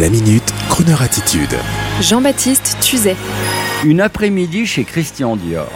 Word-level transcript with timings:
La 0.00 0.08
minute, 0.08 0.54
Kroneur 0.70 1.02
attitude. 1.02 1.54
Jean-Baptiste 2.00 2.78
Tuzet. 2.80 3.14
Une 3.84 4.00
après-midi 4.00 4.64
chez 4.64 4.84
Christian 4.84 5.36
Dior. 5.36 5.68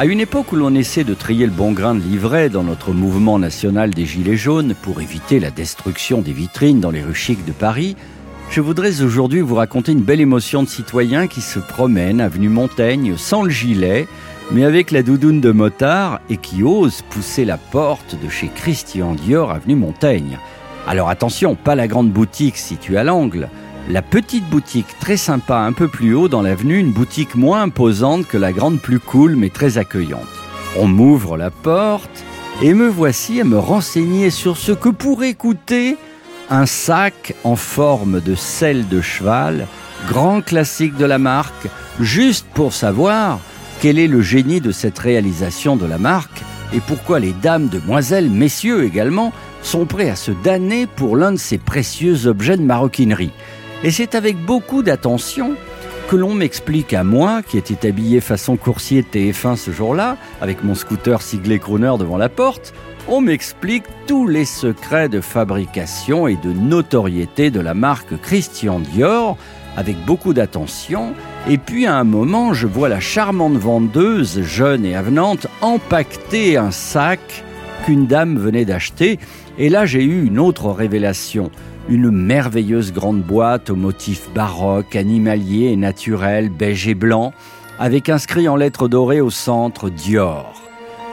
À 0.00 0.06
une 0.06 0.20
époque 0.20 0.50
où 0.52 0.56
l'on 0.56 0.74
essaie 0.74 1.04
de 1.04 1.12
trier 1.12 1.44
le 1.44 1.52
bon 1.52 1.72
grain 1.72 1.94
de 1.94 2.00
livret 2.00 2.48
dans 2.48 2.62
notre 2.62 2.92
mouvement 2.92 3.38
national 3.38 3.90
des 3.90 4.06
Gilets 4.06 4.38
jaunes 4.38 4.74
pour 4.80 5.02
éviter 5.02 5.40
la 5.40 5.50
destruction 5.50 6.22
des 6.22 6.32
vitrines 6.32 6.80
dans 6.80 6.90
les 6.90 7.02
rues 7.02 7.14
chics 7.14 7.44
de 7.44 7.52
Paris, 7.52 7.94
je 8.48 8.62
voudrais 8.62 9.02
aujourd'hui 9.02 9.42
vous 9.42 9.56
raconter 9.56 9.92
une 9.92 10.00
belle 10.00 10.22
émotion 10.22 10.62
de 10.62 10.68
citoyen 10.68 11.26
qui 11.26 11.42
se 11.42 11.58
promène 11.58 12.22
avenue 12.22 12.48
Montaigne 12.48 13.18
sans 13.18 13.42
le 13.42 13.50
gilet, 13.50 14.08
mais 14.50 14.64
avec 14.64 14.90
la 14.90 15.02
doudoune 15.02 15.40
de 15.40 15.50
motard 15.50 16.20
et 16.30 16.36
qui 16.36 16.62
ose 16.62 17.02
pousser 17.10 17.44
la 17.44 17.58
porte 17.58 18.16
de 18.22 18.28
chez 18.28 18.48
Christian 18.48 19.14
Dior 19.14 19.50
avenue 19.50 19.76
Montaigne. 19.76 20.38
Alors 20.86 21.10
attention, 21.10 21.54
pas 21.54 21.74
la 21.74 21.86
grande 21.86 22.10
boutique 22.10 22.56
située 22.56 22.96
à 22.96 23.04
l'angle, 23.04 23.48
la 23.90 24.02
petite 24.02 24.48
boutique 24.48 24.98
très 25.00 25.16
sympa 25.16 25.58
un 25.58 25.72
peu 25.72 25.88
plus 25.88 26.14
haut 26.14 26.28
dans 26.28 26.42
l'avenue, 26.42 26.78
une 26.78 26.92
boutique 26.92 27.34
moins 27.34 27.62
imposante 27.62 28.26
que 28.26 28.38
la 28.38 28.52
grande 28.52 28.80
plus 28.80 29.00
cool 29.00 29.36
mais 29.36 29.50
très 29.50 29.78
accueillante. 29.78 30.28
On 30.76 30.86
m'ouvre 30.86 31.36
la 31.36 31.50
porte 31.50 32.24
et 32.62 32.74
me 32.74 32.88
voici 32.88 33.40
à 33.40 33.44
me 33.44 33.58
renseigner 33.58 34.30
sur 34.30 34.56
ce 34.56 34.72
que 34.72 34.88
pourrait 34.88 35.34
coûter 35.34 35.96
un 36.50 36.66
sac 36.66 37.34
en 37.44 37.56
forme 37.56 38.20
de 38.20 38.34
selle 38.34 38.88
de 38.88 39.00
cheval, 39.00 39.66
grand 40.08 40.40
classique 40.40 40.96
de 40.96 41.04
la 41.04 41.18
marque, 41.18 41.68
juste 42.00 42.46
pour 42.54 42.72
savoir 42.72 43.40
quel 43.80 43.98
est 43.98 44.08
le 44.08 44.22
génie 44.22 44.60
de 44.60 44.72
cette 44.72 44.98
réalisation 44.98 45.76
de 45.76 45.86
la 45.86 45.98
marque 45.98 46.42
et 46.74 46.80
pourquoi 46.80 47.20
les 47.20 47.32
dames, 47.32 47.68
demoiselles, 47.68 48.28
messieurs 48.28 48.84
également, 48.84 49.32
sont 49.62 49.86
prêts 49.86 50.10
à 50.10 50.16
se 50.16 50.32
damner 50.32 50.86
pour 50.86 51.16
l'un 51.16 51.32
de 51.32 51.38
ces 51.38 51.58
précieux 51.58 52.26
objets 52.26 52.56
de 52.56 52.62
maroquinerie? 52.62 53.32
Et 53.84 53.90
c'est 53.90 54.14
avec 54.14 54.36
beaucoup 54.36 54.82
d'attention 54.82 55.54
que 56.08 56.16
l'on 56.16 56.34
m'explique 56.34 56.92
à 56.92 57.04
moi, 57.04 57.42
qui 57.42 57.56
était 57.56 57.86
habillé 57.86 58.20
façon 58.20 58.56
coursier 58.56 59.02
de 59.02 59.06
TF1 59.06 59.56
ce 59.56 59.70
jour-là, 59.70 60.16
avec 60.40 60.64
mon 60.64 60.74
scooter 60.74 61.22
siglé 61.22 61.58
Crooner 61.58 61.94
devant 61.98 62.16
la 62.16 62.28
porte, 62.28 62.74
on 63.06 63.20
m'explique 63.20 63.84
tous 64.06 64.26
les 64.26 64.44
secrets 64.44 65.08
de 65.08 65.20
fabrication 65.20 66.26
et 66.26 66.36
de 66.36 66.52
notoriété 66.52 67.50
de 67.50 67.60
la 67.60 67.74
marque 67.74 68.20
Christian 68.20 68.80
Dior, 68.80 69.38
avec 69.76 69.96
beaucoup 70.04 70.34
d'attention, 70.34 71.14
et 71.48 71.58
puis 71.58 71.86
à 71.86 71.96
un 71.96 72.04
moment, 72.04 72.52
je 72.52 72.66
vois 72.66 72.88
la 72.88 73.00
charmante 73.00 73.56
vendeuse, 73.56 74.42
jeune 74.42 74.84
et 74.84 74.94
avenante, 74.96 75.46
empaqueter 75.60 76.56
un 76.56 76.70
sac 76.70 77.44
qu'une 77.84 78.06
dame 78.06 78.38
venait 78.38 78.64
d'acheter, 78.64 79.18
et 79.58 79.68
là 79.68 79.86
j'ai 79.86 80.02
eu 80.02 80.26
une 80.26 80.38
autre 80.38 80.70
révélation. 80.70 81.50
Une 81.88 82.10
merveilleuse 82.10 82.92
grande 82.92 83.22
boîte 83.22 83.70
au 83.70 83.76
motif 83.76 84.28
baroque, 84.34 84.94
animalier 84.94 85.68
et 85.68 85.76
naturel, 85.76 86.50
beige 86.50 86.86
et 86.86 86.94
blanc, 86.94 87.32
avec 87.78 88.08
inscrit 88.08 88.48
en 88.48 88.56
lettres 88.56 88.88
dorées 88.88 89.22
au 89.22 89.30
centre 89.30 89.88
Dior. 89.88 90.67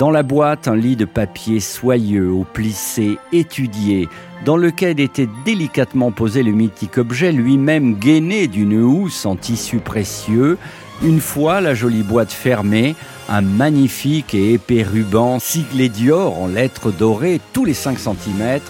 Dans 0.00 0.10
la 0.10 0.22
boîte, 0.22 0.66
un 0.66 0.76
lit 0.76 0.96
de 0.96 1.04
papier 1.04 1.60
soyeux, 1.60 2.32
au 2.32 2.44
plissé, 2.44 3.18
étudié, 3.32 4.08
dans 4.46 4.56
lequel 4.56 4.98
était 4.98 5.28
délicatement 5.44 6.10
posé 6.10 6.42
le 6.42 6.52
mythique 6.52 6.96
objet, 6.96 7.32
lui-même 7.32 7.98
gainé 7.98 8.46
d'une 8.46 8.80
housse 8.80 9.26
en 9.26 9.36
tissu 9.36 9.76
précieux. 9.76 10.56
Une 11.02 11.20
fois 11.20 11.60
la 11.60 11.74
jolie 11.74 12.02
boîte 12.02 12.32
fermée, 12.32 12.96
un 13.28 13.42
magnifique 13.42 14.34
et 14.34 14.54
épais 14.54 14.84
ruban 14.84 15.38
siglé 15.38 15.90
Dior 15.90 16.40
en 16.40 16.46
lettres 16.46 16.90
dorées 16.90 17.38
tous 17.52 17.66
les 17.66 17.74
5 17.74 17.98
cm 17.98 18.60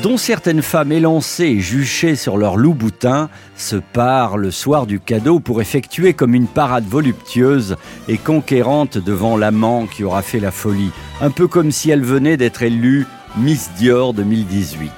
dont 0.00 0.16
certaines 0.16 0.62
femmes 0.62 0.92
élancées 0.92 1.44
et 1.44 1.60
juchées 1.60 2.16
sur 2.16 2.36
leur 2.36 2.56
loup 2.56 2.74
boutin 2.74 3.28
se 3.56 3.76
parent 3.76 4.36
le 4.36 4.50
soir 4.50 4.86
du 4.86 4.98
cadeau 5.00 5.38
pour 5.38 5.60
effectuer 5.60 6.14
comme 6.14 6.34
une 6.34 6.46
parade 6.46 6.86
voluptueuse 6.86 7.76
et 8.08 8.16
conquérante 8.16 8.98
devant 8.98 9.36
l'amant 9.36 9.86
qui 9.86 10.04
aura 10.04 10.22
fait 10.22 10.40
la 10.40 10.50
folie, 10.50 10.90
un 11.20 11.30
peu 11.30 11.46
comme 11.46 11.70
si 11.70 11.90
elle 11.90 12.02
venait 12.02 12.36
d'être 12.36 12.62
élue 12.62 13.06
Miss 13.36 13.70
Dior 13.76 14.14
2018. 14.14 14.90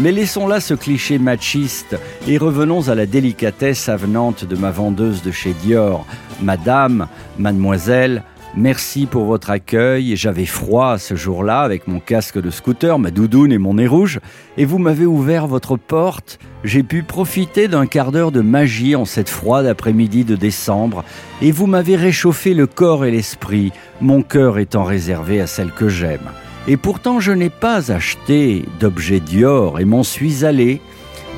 Mais 0.00 0.12
laissons 0.12 0.46
là 0.46 0.60
ce 0.60 0.74
cliché 0.74 1.18
machiste 1.18 1.96
et 2.26 2.38
revenons 2.38 2.88
à 2.88 2.94
la 2.94 3.06
délicatesse 3.06 3.88
avenante 3.88 4.44
de 4.44 4.56
ma 4.56 4.70
vendeuse 4.70 5.22
de 5.22 5.30
chez 5.30 5.52
Dior. 5.52 6.06
Madame, 6.40 7.06
mademoiselle, 7.38 8.22
Merci 8.56 9.06
pour 9.06 9.26
votre 9.26 9.50
accueil. 9.50 10.16
J'avais 10.16 10.44
froid 10.44 10.98
ce 10.98 11.14
jour-là 11.14 11.60
avec 11.60 11.86
mon 11.86 12.00
casque 12.00 12.40
de 12.40 12.50
scooter, 12.50 12.98
ma 12.98 13.12
doudoune 13.12 13.52
et 13.52 13.58
mon 13.58 13.74
nez 13.74 13.86
rouge. 13.86 14.18
Et 14.56 14.64
vous 14.64 14.78
m'avez 14.78 15.06
ouvert 15.06 15.46
votre 15.46 15.76
porte. 15.76 16.40
J'ai 16.64 16.82
pu 16.82 17.04
profiter 17.04 17.68
d'un 17.68 17.86
quart 17.86 18.10
d'heure 18.10 18.32
de 18.32 18.40
magie 18.40 18.96
en 18.96 19.04
cette 19.04 19.28
froide 19.28 19.66
après-midi 19.66 20.24
de 20.24 20.34
décembre. 20.34 21.04
Et 21.42 21.52
vous 21.52 21.68
m'avez 21.68 21.94
réchauffé 21.94 22.52
le 22.52 22.66
corps 22.66 23.04
et 23.04 23.12
l'esprit, 23.12 23.70
mon 24.00 24.22
cœur 24.22 24.58
étant 24.58 24.82
réservé 24.82 25.40
à 25.40 25.46
celle 25.46 25.70
que 25.70 25.88
j'aime. 25.88 26.30
Et 26.66 26.76
pourtant 26.76 27.20
je 27.20 27.32
n'ai 27.32 27.50
pas 27.50 27.92
acheté 27.92 28.64
d'objets 28.80 29.20
Dior 29.20 29.78
et 29.78 29.84
m'en 29.84 30.02
suis 30.02 30.44
allé. 30.44 30.80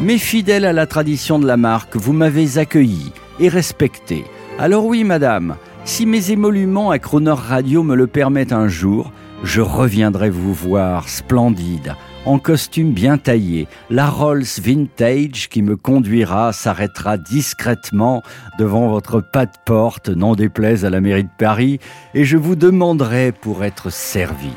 Mais 0.01 0.17
fidèle 0.17 0.65
à 0.65 0.73
la 0.73 0.87
tradition 0.87 1.39
de 1.39 1.47
la 1.47 1.59
marque, 1.59 1.95
vous 1.95 2.15
m'avez 2.15 2.57
accueilli 2.57 3.13
et 3.39 3.51
respecté. 3.51 4.25
Alors 4.59 4.87
oui, 4.87 5.05
madame, 5.05 5.57
si 5.85 6.07
mes 6.07 6.31
émoluments 6.31 6.91
à 6.91 6.99
Croner 6.99 7.35
Radio 7.37 7.83
me 7.83 7.95
le 7.95 8.07
permettent 8.07 8.53
un 8.53 8.69
jour, 8.69 9.13
je 9.43 9.61
reviendrai 9.61 10.31
vous 10.31 10.55
voir 10.55 11.09
splendide, 11.09 11.95
en 12.25 12.39
costume 12.39 12.93
bien 12.93 13.19
taillé. 13.19 13.67
La 13.91 14.09
Rolls 14.09 14.45
Vintage 14.63 15.49
qui 15.49 15.63
me 15.63 15.77
conduira 15.77 16.53
s'arrêtera 16.53 17.19
discrètement 17.19 18.23
devant 18.59 18.89
votre 18.89 19.21
pas 19.21 19.47
de 19.47 19.53
porte, 19.67 20.09
non 20.09 20.35
déplaise 20.35 20.85
à 20.85 20.91
la 20.91 21.01
mairie 21.01 21.25
de 21.25 21.31
Paris, 21.37 21.81
et 22.15 22.25
je 22.25 22.37
vous 22.37 22.55
demanderai 22.55 23.33
pour 23.33 23.65
être 23.65 23.91
servi. 23.91 24.53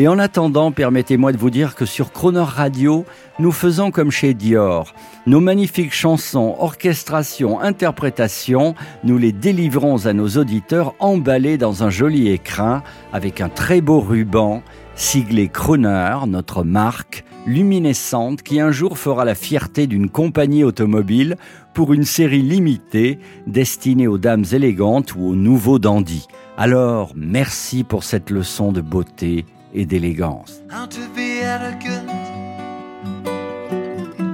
Et 0.00 0.06
en 0.06 0.20
attendant, 0.20 0.70
permettez-moi 0.70 1.32
de 1.32 1.38
vous 1.38 1.50
dire 1.50 1.74
que 1.74 1.84
sur 1.84 2.12
Croner 2.12 2.44
Radio, 2.46 3.04
nous 3.40 3.50
faisons 3.50 3.90
comme 3.90 4.12
chez 4.12 4.32
Dior. 4.32 4.94
Nos 5.26 5.40
magnifiques 5.40 5.92
chansons, 5.92 6.54
orchestrations, 6.60 7.58
interprétations, 7.58 8.76
nous 9.02 9.18
les 9.18 9.32
délivrons 9.32 10.06
à 10.06 10.12
nos 10.12 10.28
auditeurs 10.28 10.94
emballés 11.00 11.58
dans 11.58 11.82
un 11.82 11.90
joli 11.90 12.28
écrin 12.28 12.84
avec 13.12 13.40
un 13.40 13.48
très 13.48 13.80
beau 13.80 13.98
ruban 13.98 14.62
siglé 14.94 15.48
Croner, 15.48 16.18
notre 16.28 16.62
marque 16.62 17.24
luminescente 17.44 18.42
qui 18.42 18.60
un 18.60 18.70
jour 18.70 18.98
fera 18.98 19.24
la 19.24 19.34
fierté 19.34 19.88
d'une 19.88 20.10
compagnie 20.10 20.62
automobile 20.62 21.36
pour 21.74 21.92
une 21.92 22.04
série 22.04 22.42
limitée 22.42 23.18
destinée 23.48 24.06
aux 24.06 24.18
dames 24.18 24.44
élégantes 24.52 25.16
ou 25.16 25.26
aux 25.26 25.34
nouveaux 25.34 25.80
dandys. 25.80 26.28
Alors, 26.56 27.14
merci 27.16 27.82
pour 27.82 28.04
cette 28.04 28.30
leçon 28.30 28.70
de 28.70 28.80
beauté 28.80 29.44
et 29.74 29.84
d'élégance. 29.84 30.60
How 30.70 30.86
to 30.86 31.00
be 31.14 31.40
elegant, 31.40 32.08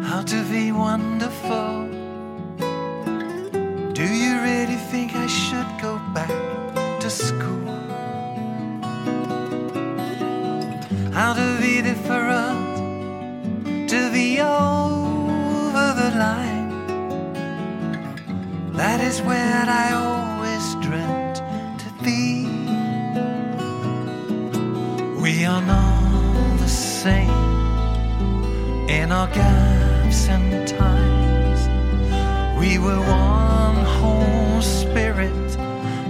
how 0.03 0.23
to 0.23 0.43
be 0.51 0.73
wonderful. 0.73 1.89
Do 3.93 4.03
you 4.03 4.41
really 4.41 4.79
think 4.91 5.15
I 5.15 5.27
should 5.27 5.67
go 5.81 6.01
back 6.13 6.31
to 7.01 7.11
school? 7.11 7.73
How 11.13 11.33
to 11.35 11.59
be 11.61 11.81
different, 11.81 12.79
to 13.89 14.11
be 14.13 14.41
over 14.41 15.95
the 16.01 16.11
line. 16.19 16.55
That 18.77 19.01
is 19.01 19.21
where 19.23 19.65
I 19.69 19.93
always 19.93 20.75
dreamt 20.85 21.24
We 25.45 25.49
are 25.49 25.61
not 25.61 26.59
the 26.59 26.69
same 26.69 27.29
in 28.89 29.13
our 29.13 29.27
gaps 29.27 30.27
and 30.27 30.67
times. 30.67 31.69
We 32.59 32.79
were 32.79 32.99
one 32.99 33.85
whole 33.99 34.63
spirit 34.63 35.51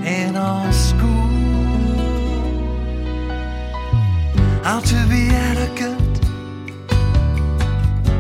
in 0.07 0.37
our 0.37 0.73
school. 0.73 1.33
How 4.63 4.79
to 4.79 4.99
be 5.09 5.23
elegant, 5.51 6.17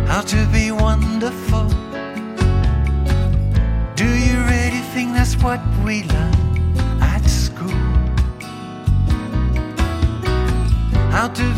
how 0.08 0.22
to 0.22 0.46
be 0.46 0.72
wonderful. 0.72 1.68
Do 3.94 4.08
you 4.26 4.36
really 4.52 4.82
think 4.92 5.12
that's 5.14 5.36
what 5.36 5.60
we 5.84 6.02
learn? 6.02 6.43
How 11.24 11.30
to 11.32 11.53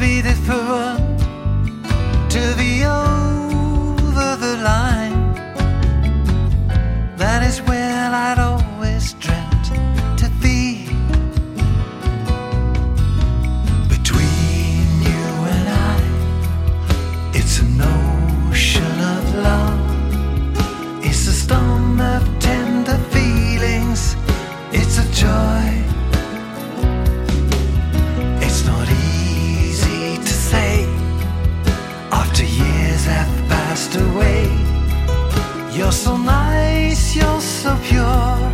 You're 35.76 35.92
so 35.92 36.16
nice, 36.16 37.14
you're 37.14 37.40
so 37.40 37.76
pure. 37.84 38.45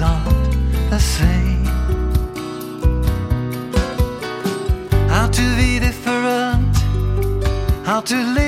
not 0.00 0.24
the 0.90 0.98
same. 0.98 1.64
How 5.08 5.26
to 5.28 5.56
be 5.56 5.78
different, 5.80 6.76
how 7.84 8.00
to 8.02 8.16
live. 8.34 8.47